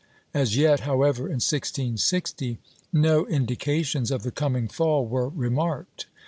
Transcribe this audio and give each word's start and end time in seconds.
As 0.33 0.57
yet, 0.57 0.79
however, 0.79 1.25
in 1.27 1.37
1660, 1.45 2.57
no 2.91 3.27
indications 3.27 4.09
of 4.09 4.23
the 4.23 4.31
coming 4.31 4.67
fall 4.67 5.05
were 5.05 5.29
remarked. 5.29 6.07